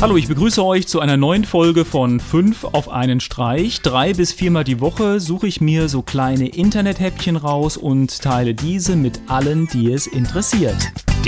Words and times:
Hallo, 0.00 0.16
ich 0.16 0.28
begrüße 0.28 0.64
euch 0.64 0.86
zu 0.86 1.00
einer 1.00 1.16
neuen 1.16 1.44
Folge 1.44 1.84
von 1.84 2.20
5 2.20 2.66
auf 2.70 2.88
einen 2.88 3.18
Streich. 3.18 3.82
Drei 3.82 4.12
bis 4.12 4.32
viermal 4.32 4.62
die 4.62 4.80
Woche 4.80 5.18
suche 5.18 5.48
ich 5.48 5.60
mir 5.60 5.88
so 5.88 6.02
kleine 6.02 6.46
Internethäppchen 6.46 7.34
raus 7.34 7.76
und 7.76 8.22
teile 8.22 8.54
diese 8.54 8.94
mit 8.94 9.20
allen, 9.26 9.66
die 9.66 9.90
es 9.90 10.06
interessiert. 10.06 10.76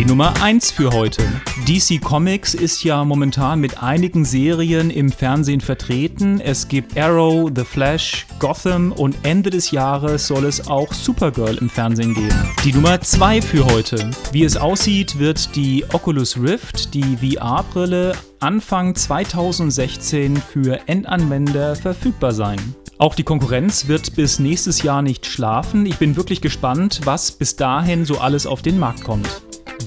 Die 0.00 0.06
Nummer 0.06 0.32
1 0.42 0.70
für 0.70 0.92
heute. 0.92 1.22
DC 1.68 2.00
Comics 2.00 2.54
ist 2.54 2.82
ja 2.84 3.04
momentan 3.04 3.60
mit 3.60 3.82
einigen 3.82 4.24
Serien 4.24 4.88
im 4.88 5.12
Fernsehen 5.12 5.60
vertreten. 5.60 6.40
Es 6.40 6.68
gibt 6.68 6.96
Arrow, 6.96 7.50
The 7.54 7.64
Flash, 7.64 8.26
Gotham 8.38 8.92
und 8.92 9.14
Ende 9.24 9.50
des 9.50 9.72
Jahres 9.72 10.26
soll 10.26 10.46
es 10.46 10.68
auch 10.68 10.94
Supergirl 10.94 11.58
im 11.58 11.68
Fernsehen 11.68 12.14
geben. 12.14 12.34
Die 12.64 12.72
Nummer 12.72 12.98
2 12.98 13.42
für 13.42 13.66
heute. 13.66 14.10
Wie 14.32 14.42
es 14.42 14.56
aussieht, 14.56 15.18
wird 15.18 15.54
die 15.54 15.84
Oculus 15.92 16.38
Rift, 16.38 16.94
die 16.94 17.18
VR-Brille, 17.18 18.14
Anfang 18.38 18.94
2016 18.94 20.38
für 20.38 20.80
Endanwender 20.86 21.76
verfügbar 21.76 22.32
sein. 22.32 22.58
Auch 22.96 23.14
die 23.14 23.24
Konkurrenz 23.24 23.86
wird 23.86 24.16
bis 24.16 24.38
nächstes 24.38 24.82
Jahr 24.82 25.02
nicht 25.02 25.26
schlafen. 25.26 25.84
Ich 25.84 25.96
bin 25.96 26.16
wirklich 26.16 26.40
gespannt, 26.40 27.02
was 27.04 27.32
bis 27.32 27.56
dahin 27.56 28.06
so 28.06 28.18
alles 28.18 28.46
auf 28.46 28.62
den 28.62 28.78
Markt 28.78 29.04
kommt. 29.04 29.28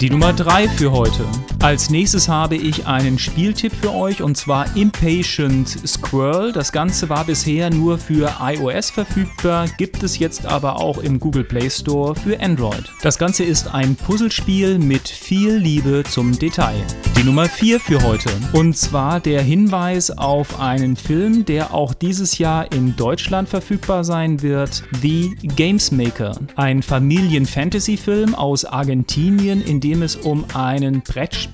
Die 0.00 0.10
Nummer 0.10 0.32
3 0.32 0.68
für 0.68 0.90
heute. 0.90 1.24
Als 1.64 1.88
nächstes 1.88 2.28
habe 2.28 2.56
ich 2.56 2.86
einen 2.86 3.18
Spieltipp 3.18 3.72
für 3.72 3.94
euch 3.94 4.20
und 4.20 4.36
zwar 4.36 4.76
Impatient 4.76 5.66
Squirrel. 5.88 6.52
Das 6.52 6.72
Ganze 6.72 7.08
war 7.08 7.24
bisher 7.24 7.70
nur 7.70 7.96
für 7.96 8.30
iOS 8.38 8.90
verfügbar, 8.90 9.66
gibt 9.78 10.02
es 10.02 10.18
jetzt 10.18 10.44
aber 10.44 10.78
auch 10.78 10.98
im 10.98 11.18
Google 11.18 11.44
Play 11.44 11.70
Store 11.70 12.14
für 12.14 12.38
Android. 12.38 12.92
Das 13.00 13.16
Ganze 13.16 13.44
ist 13.44 13.72
ein 13.72 13.96
Puzzlespiel 13.96 14.78
mit 14.78 15.08
viel 15.08 15.54
Liebe 15.54 16.02
zum 16.06 16.38
Detail. 16.38 16.84
Die 17.16 17.24
Nummer 17.24 17.46
4 17.46 17.80
für 17.80 18.02
heute. 18.02 18.28
Und 18.52 18.76
zwar 18.76 19.20
der 19.20 19.40
Hinweis 19.40 20.10
auf 20.10 20.60
einen 20.60 20.96
Film, 20.96 21.46
der 21.46 21.72
auch 21.72 21.94
dieses 21.94 22.36
Jahr 22.36 22.70
in 22.72 22.96
Deutschland 22.96 23.48
verfügbar 23.48 24.04
sein 24.04 24.42
wird. 24.42 24.82
The 25.00 25.34
Games 25.56 25.92
Maker. 25.92 26.36
Ein 26.56 26.82
Familien-Fantasy-Film 26.82 28.34
aus 28.34 28.66
Argentinien, 28.66 29.62
in 29.62 29.80
dem 29.80 30.02
es 30.02 30.16
um 30.16 30.44
einen 30.54 31.02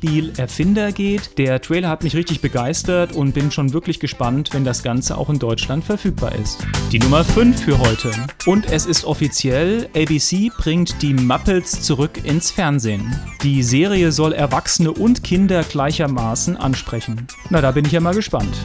Brettspiel-Erfinder 0.00 0.92
geht. 0.92 1.38
Der 1.38 1.60
Trailer 1.60 1.88
hat 1.88 2.02
mich 2.02 2.16
richtig 2.16 2.40
begeistert 2.40 3.12
und 3.12 3.32
bin 3.32 3.50
schon 3.50 3.72
wirklich 3.72 4.00
gespannt, 4.00 4.50
wenn 4.52 4.64
das 4.64 4.82
Ganze 4.82 5.16
auch 5.16 5.30
in 5.30 5.38
Deutschland 5.38 5.84
verfügbar 5.84 6.34
ist. 6.34 6.58
Die 6.90 6.98
Nummer 6.98 7.24
5 7.24 7.62
für 7.62 7.78
heute. 7.78 8.10
Und 8.46 8.70
es 8.70 8.86
ist 8.86 9.04
offiziell, 9.04 9.88
ABC 9.94 10.50
bringt 10.56 11.02
die 11.02 11.14
Muppets 11.14 11.82
zurück 11.82 12.20
ins 12.24 12.50
Fernsehen. 12.50 13.14
Die 13.42 13.62
Serie 13.62 14.12
soll 14.12 14.32
Erwachsene 14.32 14.92
und 14.92 15.22
Kinder 15.22 15.62
gleichermaßen 15.62 16.56
ansprechen. 16.56 17.26
Na, 17.50 17.60
da 17.60 17.70
bin 17.70 17.84
ich 17.84 17.92
ja 17.92 18.00
mal 18.00 18.14
gespannt. 18.14 18.56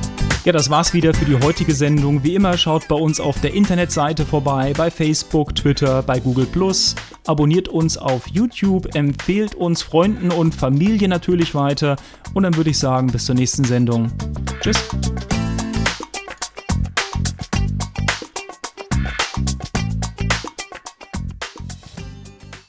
Ja, 0.45 0.51
das 0.51 0.69
war's 0.69 0.93
wieder 0.93 1.11
für 1.15 1.25
die 1.25 1.43
heutige 1.43 1.73
Sendung. 1.73 2.23
Wie 2.23 2.35
immer 2.35 2.55
schaut 2.55 2.87
bei 2.87 2.95
uns 2.95 3.19
auf 3.19 3.41
der 3.41 3.55
Internetseite 3.55 4.27
vorbei, 4.27 4.73
bei 4.77 4.91
Facebook, 4.91 5.55
Twitter, 5.55 6.03
bei 6.03 6.19
Google 6.19 6.45
Abonniert 7.25 7.67
uns 7.67 7.97
auf 7.97 8.27
YouTube, 8.27 8.93
empfehlt 8.93 9.55
uns 9.55 9.81
Freunden 9.81 10.29
und 10.29 10.53
Familie 10.53 11.07
natürlich 11.07 11.55
weiter. 11.55 11.95
Und 12.35 12.43
dann 12.43 12.55
würde 12.55 12.69
ich 12.69 12.77
sagen, 12.77 13.07
bis 13.07 13.25
zur 13.25 13.33
nächsten 13.33 13.63
Sendung. 13.63 14.11
Tschüss. 14.61 14.77